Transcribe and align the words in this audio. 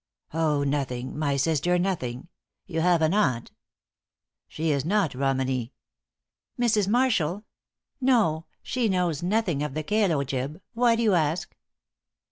"Oh, 0.33 0.63
nothing, 0.63 1.15
my 1.15 1.37
sister 1.37 1.77
nothing. 1.77 2.27
You 2.65 2.81
have 2.81 3.03
an 3.03 3.13
aunt 3.13 3.51
she 4.47 4.71
is 4.71 4.83
not 4.83 5.13
Romany?" 5.13 5.73
"Mrs. 6.59 6.87
Marshall? 6.87 7.43
No. 8.01 8.45
She 8.63 8.89
knows 8.89 9.21
nothing 9.21 9.61
of 9.61 9.75
the 9.75 9.83
calo 9.83 10.25
jib. 10.25 10.59
Why 10.73 10.95
do 10.95 11.03
you 11.03 11.13
ask?" 11.13 11.55